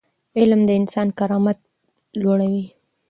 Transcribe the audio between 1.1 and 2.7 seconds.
کرامت لوړوي.